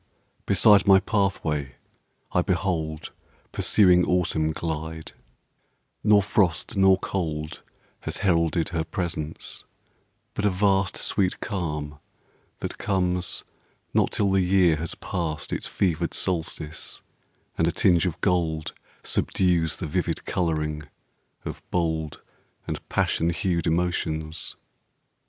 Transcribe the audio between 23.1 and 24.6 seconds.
hued emotions.